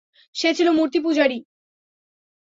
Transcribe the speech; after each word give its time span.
সে 0.35 0.49
ছিল 0.53 0.67
মূর্তিপূজারী। 0.69 1.37